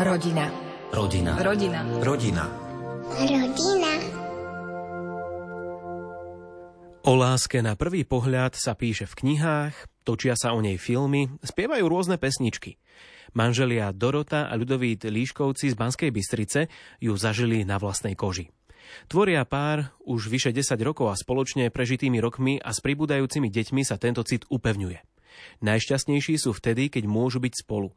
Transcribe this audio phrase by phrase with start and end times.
[0.00, 0.48] Rodina.
[0.96, 1.36] Rodina.
[1.44, 1.84] Rodina.
[2.00, 2.44] Rodina.
[3.20, 3.92] Rodina.
[7.04, 9.76] O láske na prvý pohľad sa píše v knihách,
[10.08, 12.80] točia sa o nej filmy, spievajú rôzne pesničky.
[13.36, 18.48] Manželia Dorota a Ľudovít Líškovci z Banskej Bystrice ju zažili na vlastnej koži.
[19.04, 24.00] Tvoria pár už vyše 10 rokov a spoločne prežitými rokmi a s pribúdajúcimi deťmi sa
[24.00, 25.09] tento cit upevňuje.
[25.64, 27.92] Najšťastnejší sú vtedy, keď môžu byť spolu.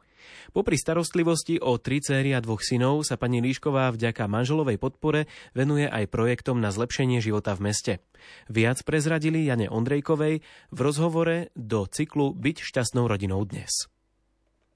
[0.56, 5.84] Popri starostlivosti o tri céry a dvoch synov sa pani Líšková vďaka manželovej podpore venuje
[5.84, 7.92] aj projektom na zlepšenie života v meste.
[8.48, 10.40] Viac prezradili Jane Ondrejkovej
[10.72, 13.88] v rozhovore do cyklu Byť šťastnou rodinou dnes.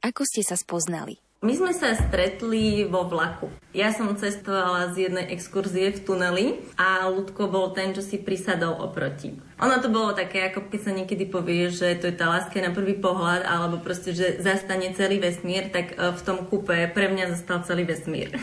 [0.05, 1.19] Ako ste sa spoznali?
[1.39, 3.47] My sme sa stretli vo vlaku.
[3.71, 8.75] Ja som cestovala z jednej exkurzie v tuneli a Ludko bol ten, čo si prisadol
[8.75, 9.39] oproti.
[9.63, 12.75] Ono to bolo také, ako keď sa niekedy povie, že to je tá láska na
[12.75, 17.31] prvý pohľad, alebo proste, že zastane celý vesmír, tak e, v tom kupe pre mňa
[17.39, 18.35] zastal celý vesmír.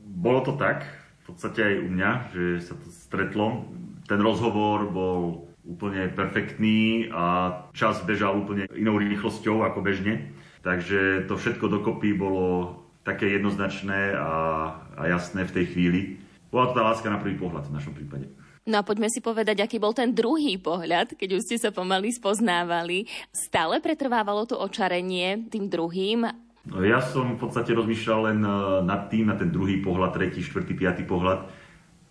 [0.00, 0.88] Bolo to tak,
[1.20, 3.68] v podstate aj u mňa, že sa to stretlo.
[4.08, 10.32] Ten rozhovor bol úplne perfektný a čas bežal úplne inou rýchlosťou ako bežne.
[10.62, 14.30] Takže to všetko dokopy bolo také jednoznačné a,
[14.98, 16.00] a jasné v tej chvíli.
[16.52, 18.28] Bola to tá láska na prvý pohľad v našom prípade.
[18.68, 22.12] No a poďme si povedať, aký bol ten druhý pohľad, keď už ste sa pomaly
[22.12, 23.08] spoznávali.
[23.32, 26.28] Stále pretrvávalo to očarenie tým druhým?
[26.68, 28.52] No, ja som v podstate rozmýšľal len e,
[28.84, 31.48] nad tým, na ten druhý pohľad, tretí, štvrtý, piatý pohľad,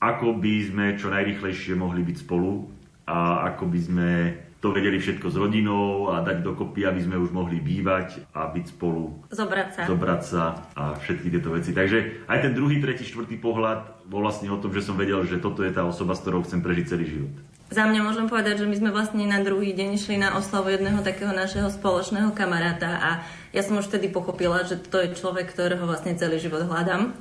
[0.02, 2.66] ako by sme čo najrychlejšie mohli byť spolu
[3.06, 4.10] a ako by sme
[4.58, 8.66] to vedeli všetko s rodinou a dať dokopy, aby sme už mohli bývať a byť
[8.74, 9.30] spolu.
[9.30, 9.82] Zobrať sa.
[9.86, 11.78] Zobrať sa a všetky tieto veci.
[11.78, 15.38] Takže aj ten druhý, tretí, štvrtý pohľad bol vlastne o tom, že som vedel, že
[15.38, 17.34] toto je tá osoba, s ktorou chcem prežiť celý život.
[17.68, 21.04] Za mňa môžem povedať, že my sme vlastne na druhý deň šli na oslavu jedného
[21.04, 23.10] takého našeho spoločného kamaráta a
[23.52, 27.12] ja som už vtedy pochopila, že to je človek, ktorého vlastne celý život hľadám.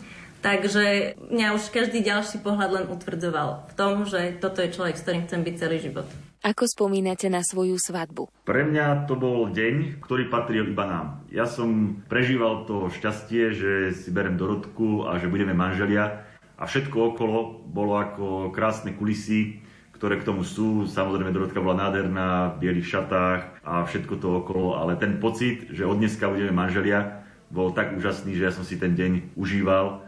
[0.46, 5.02] Takže mňa už každý ďalší pohľad len utvrdzoval v tom, že toto je človek, s
[5.02, 6.06] ktorým chcem byť celý život.
[6.44, 8.28] Ako spomínate na svoju svadbu?
[8.44, 11.06] Pre mňa to bol deň, ktorý patril iba nám.
[11.32, 17.16] Ja som prežíval to šťastie, že si berem Dorotku a že budeme manželia a všetko
[17.16, 19.60] okolo bolo ako krásne kulisy,
[19.96, 20.84] ktoré k tomu sú.
[20.84, 25.88] Samozrejme, Dorotka bola nádherná v bielých šatách a všetko to okolo, ale ten pocit, že
[25.88, 30.05] od dneska budeme manželia, bol tak úžasný, že ja som si ten deň užíval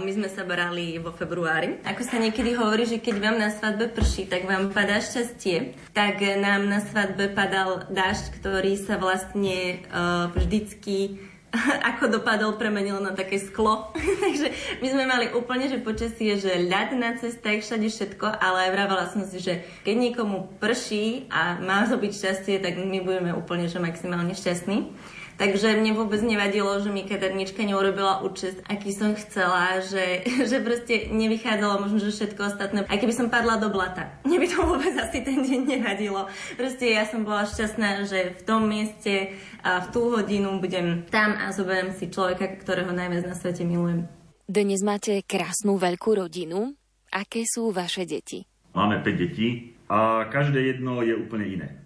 [0.00, 1.80] my sme sa brali vo februári.
[1.86, 5.74] Ako sa niekedy hovorí, že keď vám na svadbe prší, tak vám padá šťastie.
[5.94, 11.20] Tak nám na svadbe padal dážď, ktorý sa vlastne uh, vždycky
[11.90, 13.90] ako dopadol, premenil na také sklo.
[14.24, 19.10] Takže my sme mali úplne, že počasie, že ľad na cestách, všade všetko, ale vravela
[19.10, 23.66] som si, že keď niekomu prší a má to byť šťastie, tak my budeme úplne,
[23.66, 24.94] že maximálne šťastní.
[25.40, 30.20] Takže mne vôbec nevadilo, že mi kadernička neurobila účest, aký som chcela, že,
[30.52, 32.84] že proste nevychádzalo možno, že všetko ostatné.
[32.84, 36.28] Aj keby som padla do blata, mne by to vôbec asi ten deň nevadilo.
[36.60, 39.32] Proste ja som bola šťastná, že v tom mieste
[39.64, 44.04] a v tú hodinu budem tam a zoberiem si človeka, ktorého najviac na svete milujem.
[44.44, 46.76] Dnes máte krásnu veľkú rodinu.
[47.16, 48.44] Aké sú vaše deti?
[48.76, 51.79] Máme 5 detí a každé jedno je úplne iné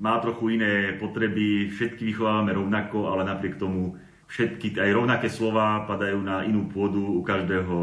[0.00, 4.00] má trochu iné potreby, všetky vychovávame rovnako, ale napriek tomu
[4.32, 7.76] všetky, aj rovnaké slova padajú na inú pôdu u každého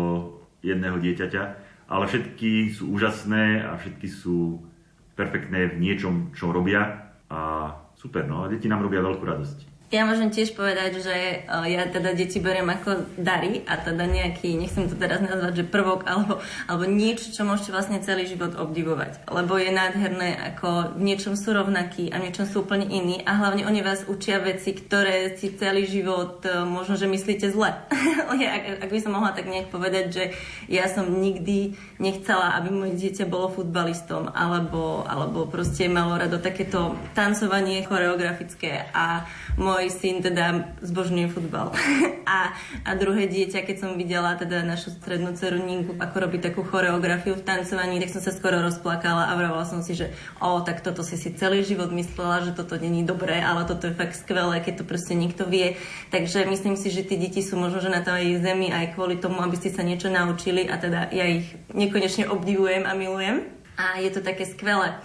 [0.65, 1.43] jedného dieťaťa,
[1.87, 4.65] ale všetky sú úžasné a všetky sú
[5.13, 7.13] perfektné v niečom, čo robia.
[7.29, 8.49] A super, no.
[8.49, 9.76] Deti nám robia veľkú radosť.
[9.87, 14.59] Ja môžem tiež povedať, že e, ja teda deti beriem ako dary a teda nejaký,
[14.59, 19.23] nechcem to teraz nazvať, že prvok alebo, alebo niečo, čo môžete vlastne celý život obdivovať.
[19.31, 23.39] Lebo je nádherné, ako v niečom sú rovnakí a v niečom sú úplne iní a
[23.39, 27.71] hlavne oni vás učia veci, ktoré si celý život e, možno, že myslíte zle.
[28.27, 30.23] ak, ak by som mohla tak nejak povedať, že
[30.67, 36.91] ja som nikdy nechcela, aby moje dieťa bolo futbalistom alebo, alebo proste malo rado takéto
[37.15, 39.23] tancovanie choreografické a
[39.55, 41.69] môj syn teda zbožňuje futbal.
[42.25, 46.65] a, a druhé dieťa, keď som videla teda našu strednú dceru Ninku, ako robí takú
[46.65, 50.09] choreografiu v tancovaní, tak som sa skoro rozplakala a vravala som si, že
[50.41, 53.93] o, tak toto si si celý život myslela, že toto není dobré, ale toto je
[53.93, 55.77] fakt skvelé, keď to proste niekto vie.
[56.09, 59.45] Takže myslím si, že tí deti sú možno, že na tej zemi aj kvôli tomu,
[59.45, 61.45] aby ste sa niečo naučili a teda ja ich
[61.77, 63.45] nekonečne obdivujem a milujem.
[63.77, 64.97] A je to také skvelé.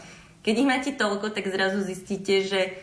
[0.42, 2.74] Keď ich máte toľko, tak zrazu zistíte, že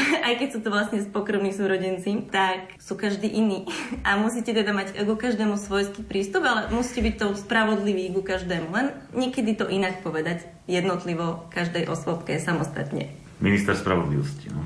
[0.26, 3.66] aj keď sú to vlastne pokrvní súrodenci, tak sú každý iný.
[4.08, 8.68] A musíte teda mať ku každému svojský prístup, ale musíte byť to spravodlivý ku každému.
[8.72, 13.10] Len niekedy to inak povedať jednotlivo každej osôbke samostatne.
[13.40, 14.62] Minister spravodlivosti, no.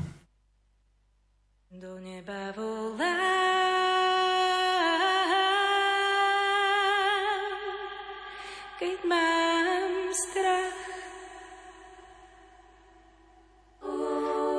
[1.75, 3.14] Do neba volám,
[8.82, 10.84] keď mám strach.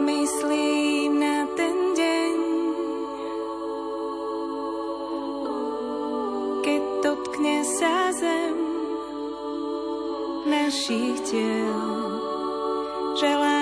[0.06, 0.65] Mysli
[10.86, 11.82] našich tiel.
[13.18, 13.55] Želám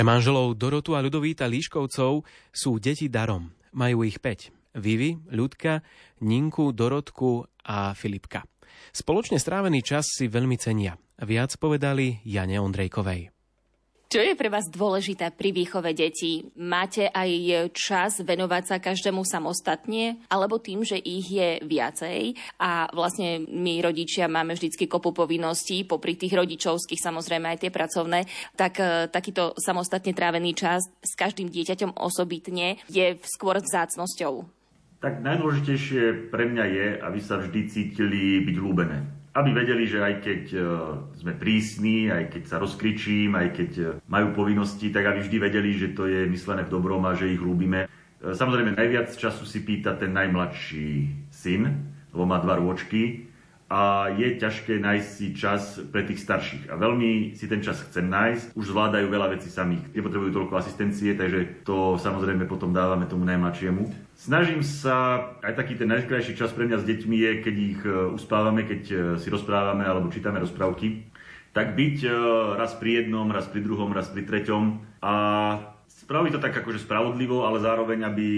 [0.00, 3.52] Pre manželov Dorotu a Ľudovíta Líškovcov sú deti darom.
[3.76, 4.80] Majú ich 5.
[4.80, 5.84] Vivi, Ľudka,
[6.24, 8.40] Ninku, Dorotku a Filipka.
[8.96, 10.96] Spoločne strávený čas si veľmi cenia.
[11.20, 13.39] Viac povedali Jane Ondrejkovej.
[14.10, 16.42] Čo je pre vás dôležité pri výchove detí?
[16.58, 23.46] Máte aj čas venovať sa každému samostatne, alebo tým, že ich je viacej a vlastne
[23.46, 28.26] my rodičia máme vždycky kopu povinností, popri tých rodičovských samozrejme aj tie pracovné,
[28.58, 34.42] tak e, takýto samostatne trávený čas s každým dieťaťom osobitne je skôr vzácnosťou.
[35.06, 39.19] Tak najdôležitejšie pre mňa je, aby sa vždy cítili byť ľúbené.
[39.30, 40.60] Aby vedeli, že aj keď e,
[41.22, 45.70] sme prísni, aj keď sa rozkričím, aj keď e, majú povinnosti, tak aby vždy vedeli,
[45.78, 47.86] že to je myslené v dobrom a že ich ľúbime.
[47.86, 51.62] E, Samozrejme, najviac času si pýta ten najmladší syn,
[52.10, 53.29] lebo má dva rôčky
[53.70, 56.66] a je ťažké nájsť si čas pre tých starších.
[56.68, 58.58] A veľmi si ten čas chcem nájsť.
[58.58, 59.94] Už zvládajú veľa vecí samých.
[59.94, 64.10] Nepotrebujú toľko asistencie, takže to samozrejme potom dávame tomu najmladšiemu.
[64.18, 67.90] Snažím sa, aj taký ten najkrajší čas pre mňa s deťmi je, keď ich e,
[68.10, 71.06] uspávame, keď e, si rozprávame alebo čítame rozprávky,
[71.54, 72.10] tak byť e,
[72.58, 74.62] raz pri jednom, raz pri druhom, raz pri treťom
[74.98, 75.14] a
[76.04, 78.28] spraviť to tak akože spravodlivo, ale zároveň, aby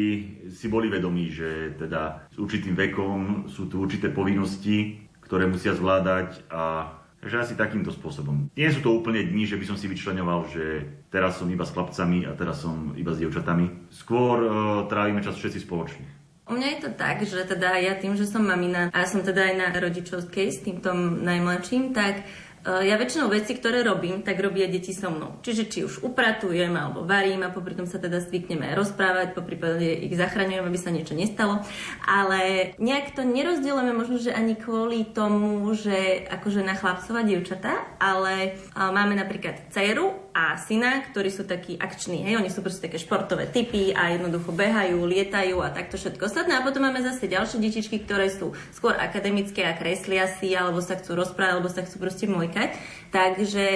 [0.53, 6.45] si boli vedomí, že teda s určitým vekom sú tu určité povinnosti, ktoré musia zvládať
[6.53, 8.51] a Takže asi takýmto spôsobom.
[8.59, 11.71] Nie sú to úplne dni, že by som si vyčlenoval, že teraz som iba s
[11.71, 13.95] chlapcami a teraz som iba s dievčatami.
[13.95, 14.51] Skôr uh,
[14.91, 16.03] trávime čas všetci spoločne.
[16.51, 19.39] U mňa je to tak, že teda ja tým, že som mamina a som teda
[19.39, 20.91] aj na rodičovskej s týmto
[21.23, 25.43] najmladším, tak E, Ja väčšinou veci, ktoré robím, tak robia deti so mnou.
[25.43, 29.43] Čiže či už upratujem alebo varím a popri tom sa teda zvykneme aj rozprávať, po
[29.43, 31.59] prípade ich zachraňujem, aby sa niečo nestalo.
[32.07, 38.55] Ale nejak to nerozdielujeme možno, že ani kvôli tomu, že akože na chlapcov dievčatá, ale
[38.79, 42.97] a, máme napríklad dceru a syna, ktorí sú takí akční, hej, oni sú proste také
[42.97, 46.57] športové typy a jednoducho behajú, lietajú a takto všetko ostatné.
[46.57, 50.97] A potom máme zase ďalšie detičky, ktoré sú skôr akademické a kreslia si, alebo sa
[50.97, 52.73] chcú rozprávať, alebo sa chcú proste mojkať.
[53.13, 53.67] Takže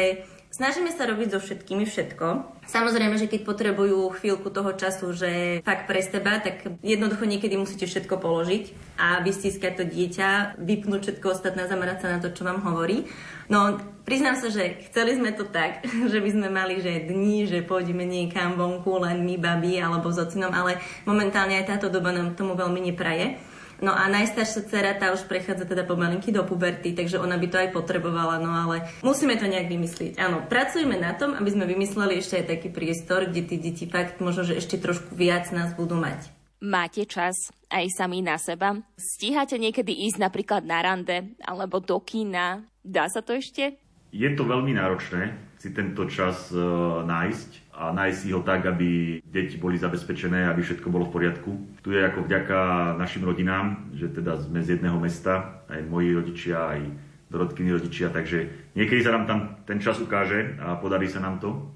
[0.56, 2.56] snažíme sa robiť so všetkými všetko.
[2.64, 7.84] Samozrejme, že keď potrebujú chvíľku toho času, že fakt pre seba, tak jednoducho niekedy musíte
[7.84, 12.64] všetko položiť a vystiskať to dieťa, vypnúť všetko ostatné zamerať sa na to, čo vám
[12.64, 13.04] hovorí.
[13.52, 17.60] No, priznám sa, že chceli sme to tak, že by sme mali, že dní, že
[17.60, 22.34] pôjdeme niekam vonku, len my, babi alebo s ocinom, ale momentálne aj táto doba nám
[22.34, 23.36] tomu veľmi nepraje.
[23.84, 27.56] No a najstaršia dcera, tá už prechádza teda pomalinky do puberty, takže ona by to
[27.60, 30.16] aj potrebovala, no ale musíme to nejak vymyslieť.
[30.16, 34.24] Áno, pracujeme na tom, aby sme vymysleli ešte aj taký priestor, kde tí deti fakt
[34.24, 36.32] možno, že ešte trošku viac nás budú mať.
[36.64, 38.80] Máte čas aj sami na seba?
[38.96, 42.64] Stíhate niekedy ísť napríklad na rande alebo do kína?
[42.80, 43.76] Dá sa to ešte?
[44.08, 46.60] Je to veľmi náročné si tento čas e,
[47.04, 51.50] nájsť a nájsť si ho tak, aby deti boli zabezpečené, aby všetko bolo v poriadku.
[51.84, 52.58] Tu je ako vďaka
[52.96, 56.80] našim rodinám, že teda sme z jedného mesta, aj moji rodičia, aj
[57.28, 61.68] dorodkyní rodičia, takže niekedy sa nám tam ten čas ukáže a podarí sa nám to.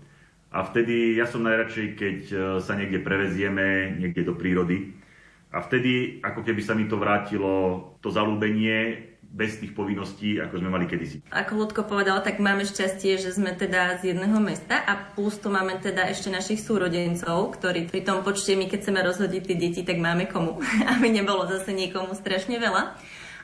[0.51, 4.99] A vtedy ja som najradšej, keď e, sa niekde prevezieme, niekde do prírody.
[5.55, 10.75] A vtedy, ako keby sa mi to vrátilo, to zalúbenie bez tých povinností, ako sme
[10.75, 11.23] mali kedysi.
[11.31, 15.55] Ako Ľudko povedal, tak máme šťastie, že sme teda z jedného mesta a plus tu
[15.55, 19.81] máme teda ešte našich súrodencov, ktorí pri tom počte my, keď chceme rozhodiť tie deti,
[19.87, 20.59] tak máme komu,
[20.99, 22.99] aby nebolo zase niekomu strašne veľa.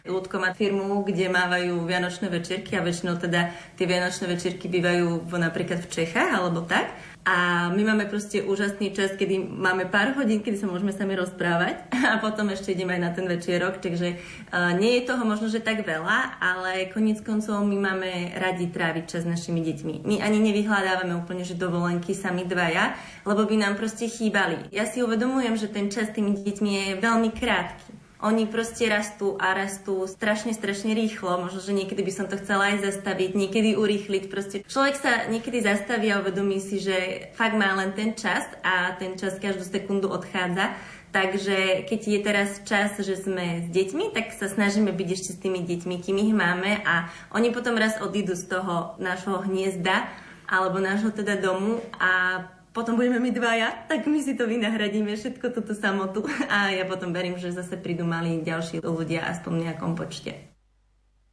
[0.06, 5.32] Ľudko má firmu, kde mávajú vianočné večierky a väčšinou teda tie vianočné večierky bývajú v,
[5.36, 6.94] napríklad v Čechách alebo tak.
[7.26, 11.90] A my máme proste úžasný čas, kedy máme pár hodín, kedy sa môžeme sami rozprávať
[12.14, 15.58] a potom ešte ideme aj na ten večierok, takže uh, nie je toho možno, že
[15.58, 20.06] tak veľa, ale koniec koncov my máme radi tráviť čas s našimi deťmi.
[20.06, 22.94] My ani nevyhľadávame úplne, že dovolenky sami dvaja,
[23.26, 24.70] lebo by nám proste chýbali.
[24.70, 27.95] Ja si uvedomujem, že ten čas s tými deťmi je veľmi krátky.
[28.24, 31.36] Oni proste rastú a rastú strašne, strašne rýchlo.
[31.36, 34.24] Možno, že niekedy by som to chcela aj zastaviť, niekedy urýchliť.
[34.32, 38.96] Proste človek sa niekedy zastaví a uvedomí si, že fakt má len ten čas a
[38.96, 40.72] ten čas každú sekundu odchádza.
[41.12, 45.40] Takže keď je teraz čas, že sme s deťmi, tak sa snažíme byť ešte s
[45.40, 50.08] tými deťmi, kým ich máme a oni potom raz odídu z toho nášho hniezda
[50.44, 52.44] alebo nášho teda domu a
[52.76, 56.28] potom budeme my dvaja, tak my si to vynahradíme, všetko toto samotu.
[56.52, 60.52] A ja potom verím, že zase prídu mali ďalší ľudia, aspoň v nejakom počte.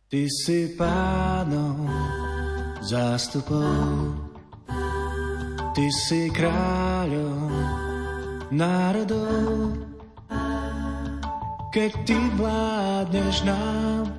[0.07, 1.83] Ty si pánom
[2.79, 4.15] zástupom,
[5.75, 7.51] ty si kráľom
[8.55, 9.75] národov.
[11.73, 14.13] Keď ty vládneš nám,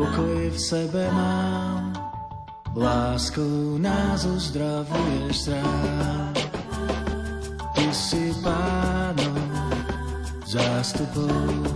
[0.00, 1.92] pokoj v sebe mám,
[2.72, 6.29] láskou nás uzdravuješ sám.
[7.90, 9.34] Si pánom
[10.46, 11.66] zástupom,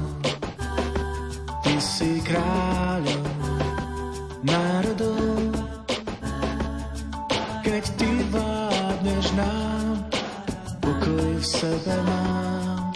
[1.66, 3.26] ty si kráľom
[4.46, 5.58] národov.
[7.66, 10.06] Keď ty vládneš nám,
[10.78, 12.94] pokoj v sebe mám,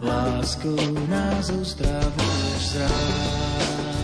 [0.00, 0.80] láskou
[1.12, 3.95] nás uzdravuješ sám.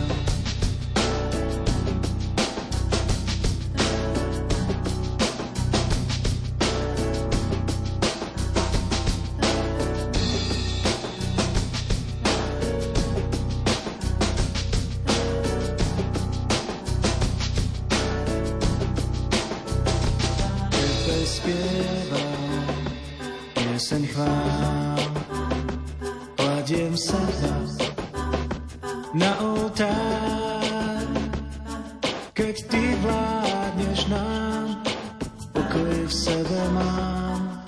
[36.43, 37.63] Sebe mám,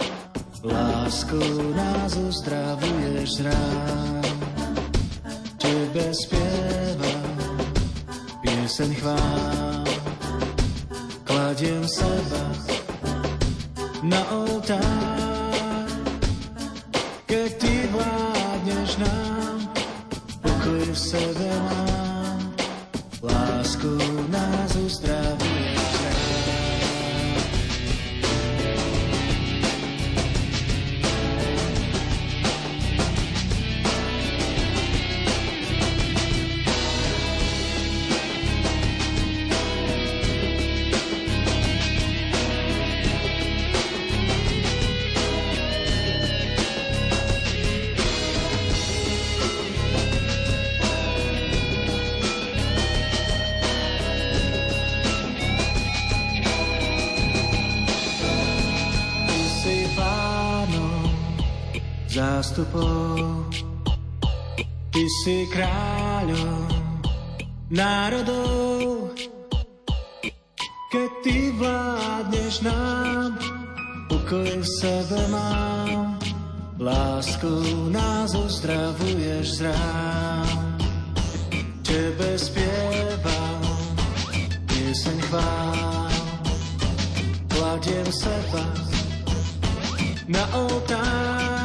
[0.64, 4.22] láskou nás uzdravuješ rán.
[5.62, 7.24] Tebe spievam
[8.42, 9.84] pieseň chvál,
[11.24, 12.44] kladiem seba
[14.02, 15.03] na oltár.
[62.74, 63.46] Zástupov.
[64.94, 66.70] Ty si kráľom
[67.70, 69.10] národov,
[70.90, 73.34] keď ty vládneš nám,
[74.06, 76.14] pokoj v sebe mám,
[76.78, 77.50] lásku
[77.90, 80.78] nás uzdravuješ z rán.
[81.82, 83.62] Tebe spievam,
[84.70, 86.10] pieseň chvál,
[87.50, 88.64] kladiem seba
[90.30, 91.63] na oltár,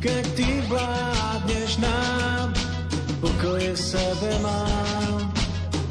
[0.00, 2.56] keď ty vládneš nám,
[3.20, 5.28] pokoje sebe mám,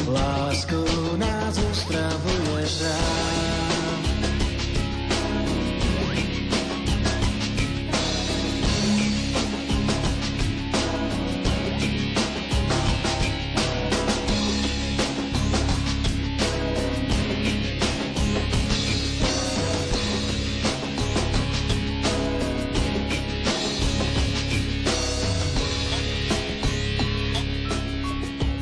[0.10, 0.82] lásku
[1.22, 3.49] nás uzdravuješ rán.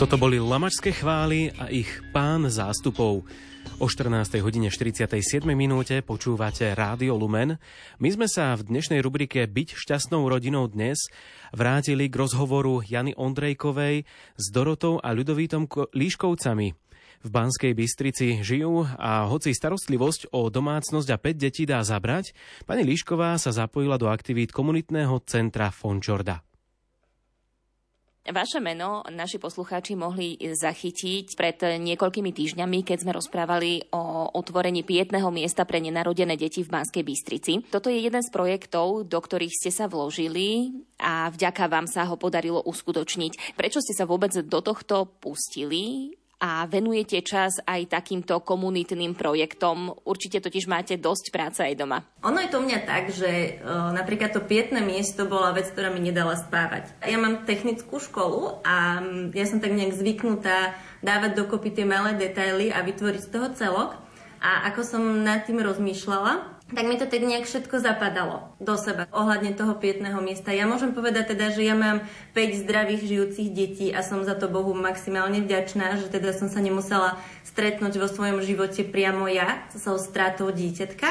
[0.07, 3.27] Toto boli Lamačské chvály a ich pán zástupov.
[3.75, 4.39] O 14.
[4.39, 5.43] hodine 47.
[5.51, 7.59] minúte počúvate Rádio Lumen.
[7.99, 11.11] My sme sa v dnešnej rubrike Byť šťastnou rodinou dnes
[11.51, 14.07] vrátili k rozhovoru Jany Ondrejkovej
[14.39, 16.67] s Dorotou a Ľudovítom Líškovcami.
[17.19, 22.31] V Banskej Bystrici žijú a hoci starostlivosť o domácnosť a 5 detí dá zabrať,
[22.63, 26.46] pani Líšková sa zapojila do aktivít komunitného centra Fončorda.
[28.27, 35.31] Vaše meno naši poslucháči mohli zachytiť pred niekoľkými týždňami, keď sme rozprávali o otvorení pietného
[35.31, 37.63] miesta pre nenarodené deti v Banskej Bystrici.
[37.71, 42.19] Toto je jeden z projektov, do ktorých ste sa vložili a vďaka vám sa ho
[42.19, 43.55] podarilo uskutočniť.
[43.55, 46.11] Prečo ste sa vôbec do tohto pustili?
[46.37, 49.89] A venujete čas aj takýmto komunitným projektom.
[50.05, 52.05] Určite totiž máte dosť práce aj doma.
[52.21, 56.01] Ono je to mňa tak, že uh, napríklad to pietné miesto bola vec, ktorá mi
[56.01, 56.93] nedala spávať.
[57.05, 59.01] Ja mám technickú školu a
[59.33, 63.97] ja som tak nejak zvyknutá dávať dokopy tie malé detaily a vytvoriť z toho celok.
[64.37, 69.07] A ako som nad tým rozmýšľala, tak mi to tak nejak všetko zapadalo do seba
[69.15, 70.51] ohľadne toho pietného miesta.
[70.51, 72.03] Ja môžem povedať teda, že ja mám
[72.35, 76.59] 5 zdravých žijúcich detí a som za to Bohu maximálne vďačná, že teda som sa
[76.59, 77.15] nemusela
[77.47, 81.07] stretnúť vo svojom živote priamo ja so stratou dieťatka.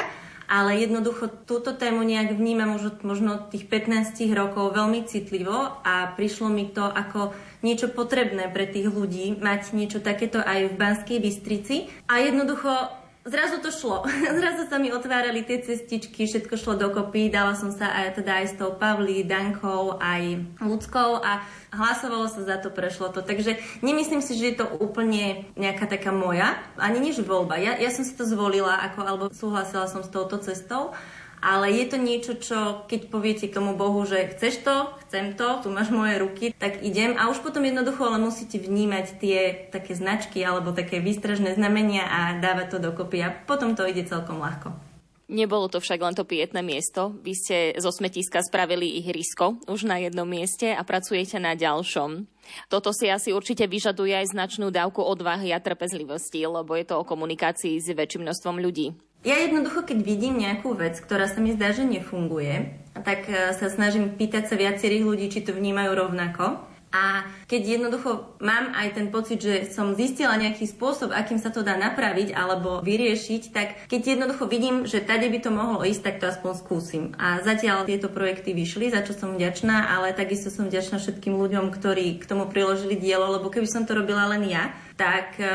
[0.47, 6.47] Ale jednoducho túto tému nejak vnímam už možno tých 15 rokov veľmi citlivo a prišlo
[6.47, 7.35] mi to ako
[7.67, 11.91] niečo potrebné pre tých ľudí, mať niečo takéto aj v Banskej Bystrici.
[12.07, 12.71] A jednoducho
[13.27, 14.07] zrazu to šlo.
[14.41, 17.29] zrazu sa mi otvárali tie cestičky, všetko šlo dokopy.
[17.29, 21.43] Dala som sa aj, teda aj s tou Pavlí, Dankou, aj ľudskou a
[21.75, 23.21] hlasovalo sa za to, prešlo to.
[23.21, 27.59] Takže nemyslím si, že je to úplne nejaká taká moja, ani než voľba.
[27.59, 30.95] Ja, ja som si to zvolila, ako, alebo súhlasila som s touto cestou
[31.47, 32.59] ale je to niečo, čo
[32.91, 37.15] keď poviete tomu Bohu, že chceš to, chcem to, tu máš moje ruky, tak idem
[37.15, 42.21] a už potom jednoducho ale musíte vnímať tie také značky alebo také výstražné znamenia a
[42.43, 44.75] dávať to dokopy a potom to ide celkom ľahko.
[45.27, 47.11] Nebolo to však len to pietné miesto.
[47.19, 52.31] Vy ste zo smetiska spravili ihrisko už na jednom mieste a pracujete na ďalšom.
[52.71, 57.07] Toto si asi určite vyžaduje aj značnú dávku odvahy a trpezlivosti, lebo je to o
[57.07, 58.95] komunikácii s väčším množstvom ľudí.
[59.27, 63.67] Ja jednoducho, keď vidím nejakú vec, ktorá sa mi zdá, že nefunguje, tak e, sa
[63.67, 66.63] snažím pýtať sa viacerých ľudí, či to vnímajú rovnako.
[66.95, 71.67] A keď jednoducho mám aj ten pocit, že som zistila nejaký spôsob, akým sa to
[71.67, 76.17] dá napraviť alebo vyriešiť, tak keď jednoducho vidím, že tady by to mohlo ísť, tak
[76.23, 77.05] to aspoň skúsim.
[77.19, 81.75] A zatiaľ tieto projekty vyšli, za čo som vďačná, ale takisto som vďačná všetkým ľuďom,
[81.75, 85.51] ktorí k tomu priložili dielo, lebo keby som to robila len ja, tak e,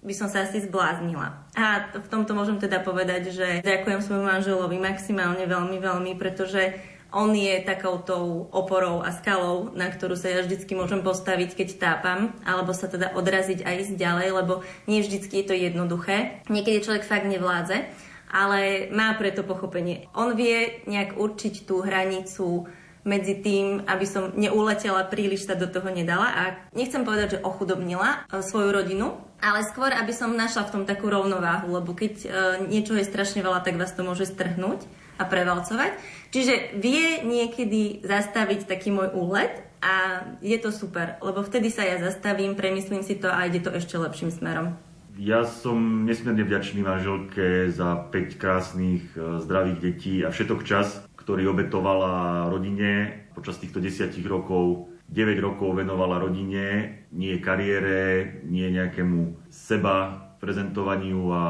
[0.00, 1.45] by som sa asi zbláznila.
[1.56, 6.76] A v tomto môžem teda povedať, že ďakujem svojmu manželovi maximálne veľmi, veľmi, pretože
[7.16, 12.36] on je takoutou oporou a skalou, na ktorú sa ja vždycky môžem postaviť, keď tápam,
[12.44, 16.44] alebo sa teda odraziť a ísť ďalej, lebo nie vždycky je to jednoduché.
[16.52, 17.88] Niekedy človek fakt nevládze,
[18.28, 20.12] ale má preto pochopenie.
[20.12, 22.68] On vie nejak určiť tú hranicu
[23.06, 26.42] medzi tým, aby som neuletela príliš sa do toho nedala a
[26.74, 31.06] nechcem povedať, že ochudobnila e, svoju rodinu, ale skôr, aby som našla v tom takú
[31.06, 32.28] rovnováhu, lebo keď e,
[32.66, 34.82] niečo je strašne veľa, tak vás to môže strhnúť
[35.16, 35.94] a prevalcovať.
[36.34, 42.02] Čiže vie niekedy zastaviť taký môj úlet a je to super, lebo vtedy sa ja
[42.02, 44.74] zastavím, premyslím si to a ide to ešte lepším smerom.
[45.16, 51.50] Ja som nesmierne vďačný manželke za 5 krásnych, e, zdravých detí a všetok čas, ktorý
[51.50, 54.94] obetovala rodine počas týchto desiatich rokov.
[55.10, 61.42] 9 rokov venovala rodine, nie kariére, nie nejakému seba prezentovaniu a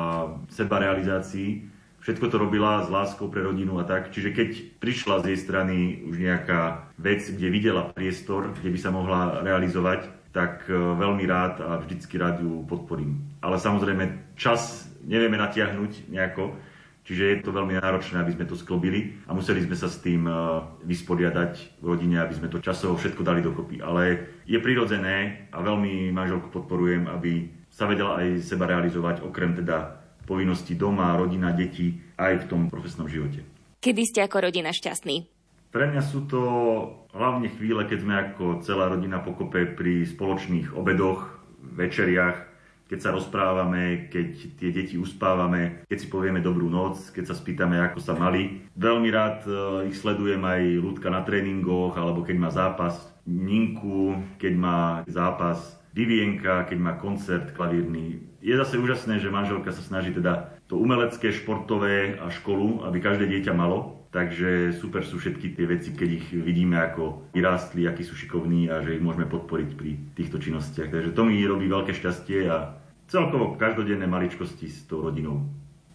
[0.49, 1.69] seba realizácii.
[2.01, 4.17] všetko to robila s láskou pre rodinu a tak.
[4.17, 4.49] Čiže keď
[4.81, 5.77] prišla z jej strany
[6.09, 11.61] už nejaká vec, kde videla priestor, kde by sa mohla realizovať, tak e, veľmi rád
[11.61, 13.25] a vždycky rád ju podporím.
[13.45, 16.57] Ale samozrejme čas nevieme natiahnuť nejako,
[17.07, 20.27] čiže je to veľmi náročné, aby sme to sklobili a museli sme sa s tým
[20.27, 20.35] e,
[20.83, 23.79] vysporiadať v rodine, aby sme to časovo všetko dali dokopy.
[23.79, 30.03] Ale je prirodzené a veľmi manželku podporujem, aby sa vedela aj seba realizovať, okrem teda
[30.27, 33.47] povinností doma, rodina, deti, aj v tom profesnom živote.
[33.79, 35.31] Kedy ste ako rodina šťastní?
[35.71, 36.41] Pre mňa sú to
[37.15, 41.37] hlavne chvíle, keď sme ako celá rodina pokope pri spoločných obedoch,
[41.77, 42.46] večeriach,
[42.87, 47.83] keď sa rozprávame, keď tie deti uspávame, keď si povieme dobrú noc, keď sa spýtame,
[47.83, 48.63] ako sa mali.
[48.79, 49.53] Veľmi rád e,
[49.91, 52.95] ich sledujem aj ľudka na tréningoch, alebo keď má zápas
[53.27, 54.79] Ninku, keď má
[55.11, 55.59] zápas
[55.97, 58.23] Vivienka, keď má koncert klavírny.
[58.45, 63.27] Je zase úžasné, že manželka sa snaží teda to umelecké, športové a školu, aby každé
[63.27, 63.96] dieťa malo.
[64.17, 68.81] Takže super sú všetky tie veci, keď ich vidíme, ako vyrástli, akí sú šikovní a
[68.81, 70.89] že ich môžeme podporiť pri týchto činnostiach.
[70.89, 72.81] Takže to mi robí veľké šťastie a
[73.13, 75.45] celkovo každodenné maličkosti s tou rodinou.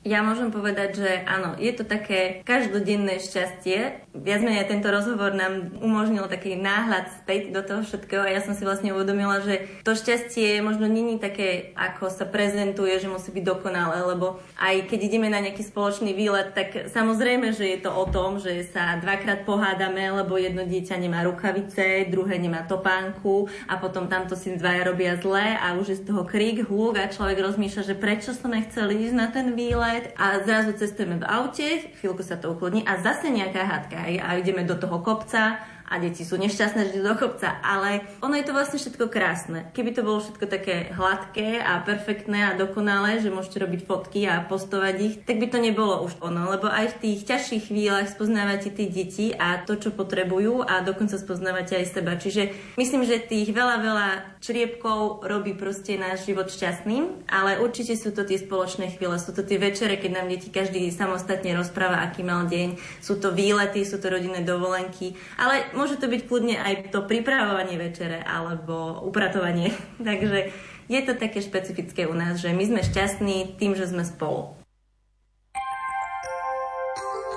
[0.01, 4.09] Ja môžem povedať, že áno, je to také každodenné šťastie.
[4.17, 8.57] Viac menej tento rozhovor nám umožnil taký náhľad späť do toho všetkého a ja som
[8.57, 13.45] si vlastne uvedomila, že to šťastie možno není také, ako sa prezentuje, že musí byť
[13.45, 18.09] dokonalé, lebo aj keď ideme na nejaký spoločný výlet, tak samozrejme, že je to o
[18.09, 24.09] tom, že sa dvakrát pohádame, lebo jedno dieťa nemá rukavice, druhé nemá topánku a potom
[24.09, 27.85] tamto si dvaja robia zle a už je z toho krík, hluk a človek rozmýšľa,
[27.85, 31.67] že prečo som nechcel ísť na ten výlet kilometr a zrazu cestujeme v aute,
[31.99, 35.60] chvíľku sa to uklodní a zase nejaká hádka a ideme do toho kopca
[35.91, 39.67] a deti sú nešťastné, že do kopca, ale ono je to vlastne všetko krásne.
[39.75, 44.39] Keby to bolo všetko také hladké a perfektné a dokonalé, že môžete robiť fotky a
[44.47, 48.71] postovať ich, tak by to nebolo už ono, lebo aj v tých ťažších chvíľach spoznávate
[48.71, 52.15] tí deti a to, čo potrebujú a dokonca spoznávate aj seba.
[52.15, 58.15] Čiže myslím, že tých veľa, veľa čriepkov robí proste náš život šťastným, ale určite sú
[58.15, 62.23] to tie spoločné chvíle, sú to tie večere, keď nám deti každý samostatne rozpráva, aký
[62.23, 66.93] mal deň, sú to výlety, sú to rodinné dovolenky, ale môže to byť kľudne aj
[66.93, 69.73] to pripravovanie večere alebo upratovanie.
[70.07, 70.53] Takže
[70.85, 74.53] je to také špecifické u nás, že my sme šťastní tým, že sme spolu.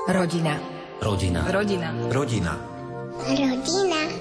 [0.05, 0.61] Rodina.
[1.01, 1.49] Rodina.
[1.49, 1.89] Rodina.
[2.13, 2.53] Rodina.
[3.25, 4.14] Rodina.